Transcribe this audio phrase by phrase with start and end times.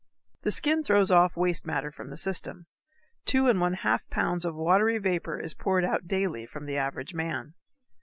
[0.41, 2.65] The skin throws off waste matter from the system.
[3.23, 7.13] Two and one half pounds of watery vapor is poured out daily from the average
[7.13, 7.53] man.